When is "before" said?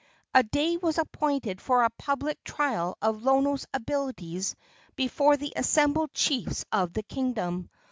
4.95-5.37